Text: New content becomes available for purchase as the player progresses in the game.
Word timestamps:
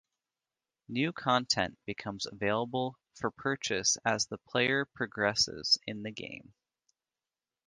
New 0.87 1.13
content 1.13 1.77
becomes 1.85 2.25
available 2.25 2.95
for 3.13 3.29
purchase 3.29 3.99
as 4.03 4.25
the 4.25 4.39
player 4.39 4.83
progresses 4.85 5.77
in 5.85 6.01
the 6.01 6.09
game. 6.09 6.55